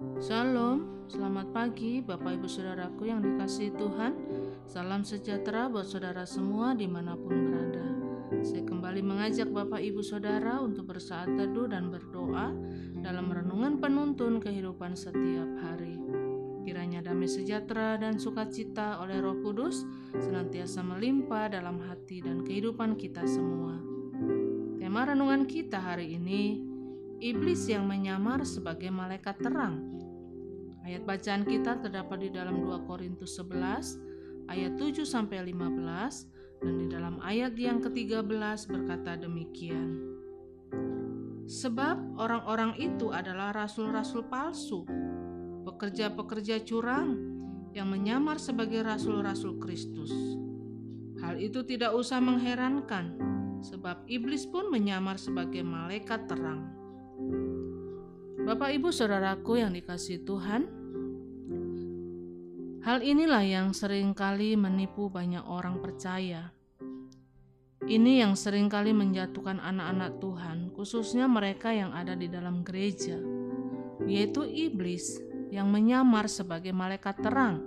[0.00, 4.16] Shalom, selamat pagi Bapak Ibu Saudaraku yang dikasihi Tuhan.
[4.64, 7.84] Salam sejahtera buat saudara semua di mana pun berada.
[8.40, 12.48] Saya kembali mengajak Bapak Ibu Saudara untuk bersaat teduh dan berdoa
[13.04, 16.00] Dalam renungan penuntun kehidupan setiap hari.
[16.64, 19.84] Kiranya damai sejahtera dan sukacita oleh roh kudus
[20.16, 23.76] Senantiasa melimpah dalam hati dan kehidupan kita semua.
[24.80, 26.69] Tema renungan kita hari ini
[27.20, 29.84] iblis yang menyamar sebagai malaikat terang.
[30.80, 36.86] Ayat bacaan kita terdapat di dalam 2 Korintus 11 ayat 7 sampai 15 dan di
[36.88, 40.00] dalam ayat yang ke-13 berkata demikian.
[41.44, 44.88] Sebab orang-orang itu adalah rasul-rasul palsu,
[45.68, 47.20] pekerja-pekerja curang
[47.76, 50.10] yang menyamar sebagai rasul-rasul Kristus.
[51.20, 53.18] Hal itu tidak usah mengherankan,
[53.60, 56.79] sebab iblis pun menyamar sebagai malaikat terang.
[58.40, 60.64] Bapak, ibu, saudaraku yang dikasih Tuhan,
[62.80, 66.48] hal inilah yang sering kali menipu banyak orang percaya.
[67.84, 73.20] Ini yang sering kali menjatuhkan anak-anak Tuhan, khususnya mereka yang ada di dalam gereja,
[74.08, 75.20] yaitu iblis
[75.52, 77.60] yang menyamar sebagai malaikat terang.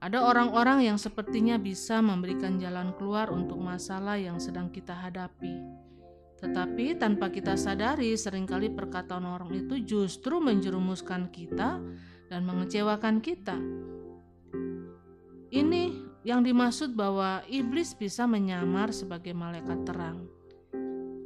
[0.00, 5.65] Ada orang-orang yang sepertinya bisa memberikan jalan keluar untuk masalah yang sedang kita hadapi
[6.46, 11.82] tetapi tanpa kita sadari, sering kali perkataan orang itu justru menjerumuskan kita
[12.30, 13.58] dan mengecewakan kita.
[15.50, 15.82] Ini
[16.22, 20.30] yang dimaksud bahwa iblis bisa menyamar sebagai malaikat terang.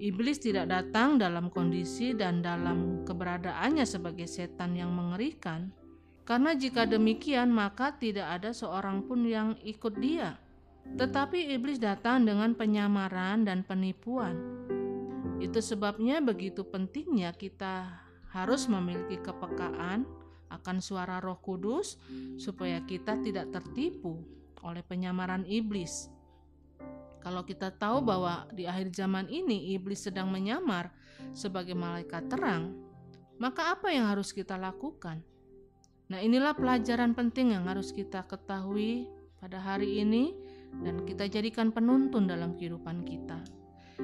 [0.00, 5.68] Iblis tidak datang dalam kondisi dan dalam keberadaannya sebagai setan yang mengerikan,
[6.24, 10.40] karena jika demikian maka tidak ada seorang pun yang ikut dia.
[10.96, 14.32] Tetapi iblis datang dengan penyamaran dan penipuan
[15.40, 20.04] itu sebabnya begitu pentingnya kita harus memiliki kepekaan
[20.52, 21.96] akan suara Roh Kudus
[22.36, 24.20] supaya kita tidak tertipu
[24.60, 26.12] oleh penyamaran iblis.
[27.20, 30.92] Kalau kita tahu bahwa di akhir zaman ini iblis sedang menyamar
[31.32, 32.76] sebagai malaikat terang,
[33.36, 35.20] maka apa yang harus kita lakukan?
[36.10, 39.06] Nah, inilah pelajaran penting yang harus kita ketahui
[39.38, 40.36] pada hari ini
[40.84, 43.59] dan kita jadikan penuntun dalam kehidupan kita.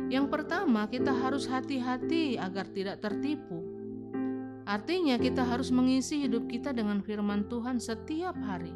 [0.07, 3.63] Yang pertama, kita harus hati-hati agar tidak tertipu.
[4.67, 8.75] Artinya, kita harus mengisi hidup kita dengan firman Tuhan setiap hari.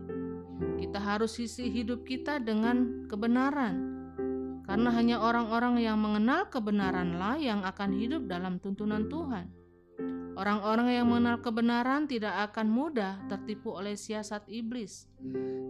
[0.78, 3.74] Kita harus isi hidup kita dengan kebenaran,
[4.68, 9.48] karena hanya orang-orang yang mengenal kebenaranlah yang akan hidup dalam tuntunan Tuhan.
[10.36, 15.08] Orang-orang yang mengenal kebenaran tidak akan mudah tertipu oleh siasat iblis,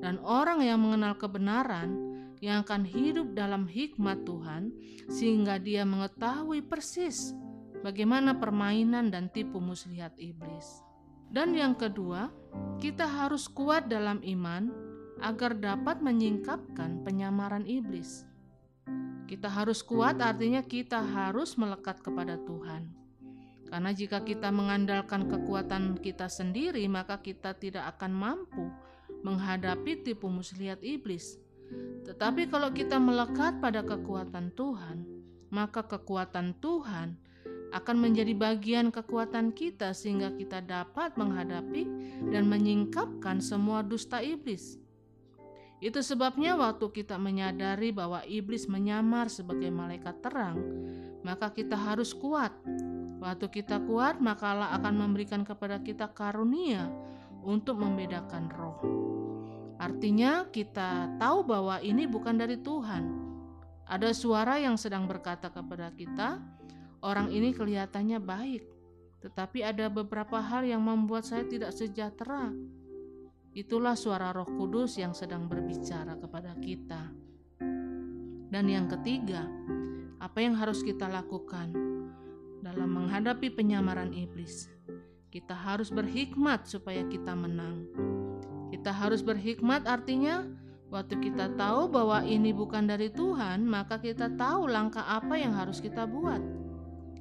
[0.02, 2.09] dan orang yang mengenal kebenaran
[2.40, 4.72] yang akan hidup dalam hikmat Tuhan,
[5.12, 7.36] sehingga dia mengetahui persis
[7.84, 10.84] bagaimana permainan dan tipu muslihat iblis.
[11.30, 12.32] Dan yang kedua,
[12.82, 14.72] kita harus kuat dalam iman
[15.20, 18.26] agar dapat menyingkapkan penyamaran iblis.
[19.30, 22.90] Kita harus kuat, artinya kita harus melekat kepada Tuhan.
[23.70, 28.66] Karena jika kita mengandalkan kekuatan kita sendiri, maka kita tidak akan mampu
[29.22, 31.38] menghadapi tipu muslihat iblis.
[32.06, 35.06] Tetapi kalau kita melekat pada kekuatan Tuhan,
[35.50, 37.18] maka kekuatan Tuhan
[37.70, 41.86] akan menjadi bagian kekuatan kita sehingga kita dapat menghadapi
[42.34, 44.78] dan menyingkapkan semua dusta iblis.
[45.80, 50.60] Itu sebabnya waktu kita menyadari bahwa iblis menyamar sebagai malaikat terang,
[51.24, 52.52] maka kita harus kuat.
[53.20, 56.88] Waktu kita kuat, maka Allah akan memberikan kepada kita karunia
[57.44, 58.78] untuk membedakan roh.
[59.80, 63.04] Artinya, kita tahu bahwa ini bukan dari Tuhan.
[63.88, 66.38] Ada suara yang sedang berkata kepada kita,
[67.00, 68.62] "Orang ini kelihatannya baik,
[69.24, 72.52] tetapi ada beberapa hal yang membuat saya tidak sejahtera."
[73.50, 77.10] Itulah suara Roh Kudus yang sedang berbicara kepada kita.
[78.50, 79.42] Dan yang ketiga,
[80.22, 81.74] apa yang harus kita lakukan
[82.62, 84.70] dalam menghadapi penyamaran iblis?
[85.30, 87.86] Kita harus berhikmat supaya kita menang.
[88.74, 90.42] Kita harus berhikmat artinya
[90.90, 95.78] waktu kita tahu bahwa ini bukan dari Tuhan, maka kita tahu langkah apa yang harus
[95.78, 96.42] kita buat.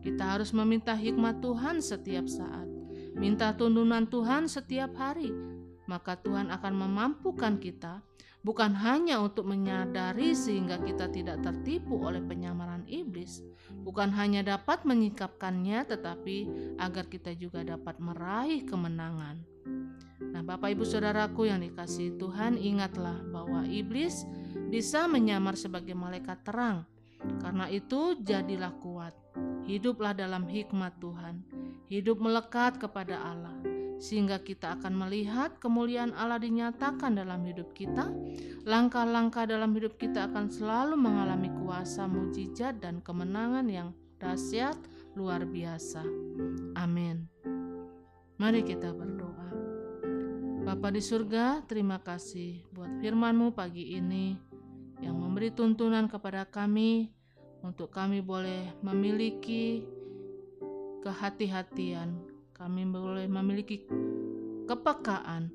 [0.01, 2.65] Kita harus meminta hikmat Tuhan setiap saat,
[3.13, 5.29] minta tuntunan Tuhan setiap hari,
[5.85, 8.01] maka Tuhan akan memampukan kita
[8.41, 13.43] bukan hanya untuk menyadari sehingga kita tidak tertipu oleh penyamaran iblis,
[13.83, 16.37] bukan hanya dapat menyikapkannya, tetapi
[16.79, 19.43] agar kita juga dapat meraih kemenangan.
[20.29, 24.27] Nah, Bapak Ibu Saudaraku yang dikasih Tuhan, ingatlah bahwa iblis
[24.69, 26.85] bisa menyamar sebagai malaikat terang.
[27.43, 29.11] Karena itu, jadilah kuat.
[29.67, 31.43] Hiduplah dalam hikmat Tuhan.
[31.89, 33.68] Hidup melekat kepada Allah.
[33.99, 38.07] Sehingga kita akan melihat kemuliaan Allah dinyatakan dalam hidup kita.
[38.63, 44.79] Langkah-langkah dalam hidup kita akan selalu mengalami kuasa mujizat dan kemenangan yang dahsyat
[45.19, 45.99] luar biasa.
[46.79, 47.27] Amin.
[48.39, 49.51] Mari kita berdoa.
[50.63, 54.39] Bapa di surga, terima kasih buat firman-Mu pagi ini
[55.03, 57.11] yang memberi tuntunan kepada kami
[57.59, 59.83] untuk kami boleh memiliki
[61.03, 62.15] kehati-hatian,
[62.59, 63.87] kami boleh memiliki
[64.67, 65.47] kepekaan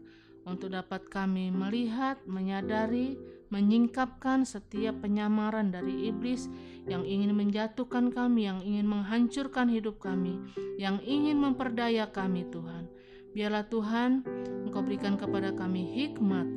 [0.49, 3.21] untuk dapat kami melihat, menyadari,
[3.53, 6.49] menyingkapkan setiap penyamaran dari iblis
[6.89, 10.41] yang ingin menjatuhkan kami, yang ingin menghancurkan hidup kami,
[10.81, 12.89] yang ingin memperdaya kami, Tuhan.
[13.37, 14.25] Biarlah Tuhan,
[14.65, 16.49] Engkau berikan kepada kami hikmat,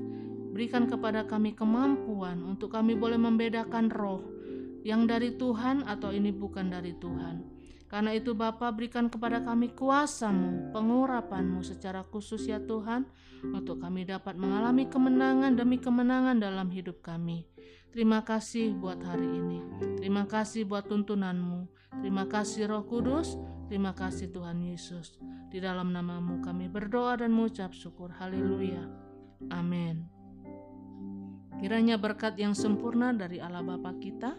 [0.56, 4.24] berikan kepada kami kemampuan untuk kami boleh membedakan roh
[4.88, 7.57] yang dari Tuhan atau ini bukan dari Tuhan.
[7.88, 13.08] Karena itu Bapa berikan kepada kami kuasamu, pengurapanmu secara khusus ya Tuhan,
[13.48, 17.48] untuk kami dapat mengalami kemenangan demi kemenangan dalam hidup kami.
[17.96, 19.64] Terima kasih buat hari ini.
[19.98, 21.66] Terima kasih buat tuntunanmu.
[22.04, 23.40] Terima kasih Roh Kudus.
[23.72, 25.16] Terima kasih Tuhan Yesus.
[25.48, 28.12] Di dalam namamu kami berdoa dan mengucap syukur.
[28.12, 28.84] Haleluya.
[29.50, 30.08] Amin.
[31.58, 34.38] Kiranya berkat yang sempurna dari Allah Bapa kita,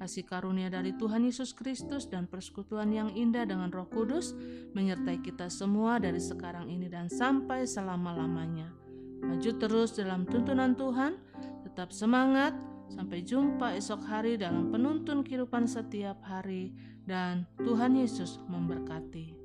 [0.00, 4.32] kasih karunia dari Tuhan Yesus Kristus dan persekutuan yang indah dengan Roh Kudus
[4.72, 8.72] menyertai kita semua dari sekarang ini dan sampai selama-lamanya.
[9.20, 11.20] Maju terus dalam tuntunan Tuhan,
[11.68, 12.56] tetap semangat,
[12.88, 16.72] sampai jumpa esok hari dalam penuntun kehidupan setiap hari
[17.04, 19.39] dan Tuhan Yesus memberkati.